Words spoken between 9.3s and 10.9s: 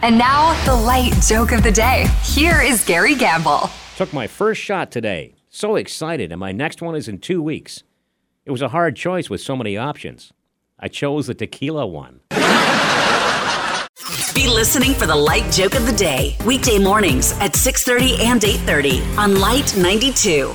so many options. I